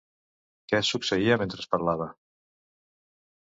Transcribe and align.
Què 0.73 0.79
succeïa 0.91 1.37
mentre 1.43 1.69
parlava? 1.75 2.09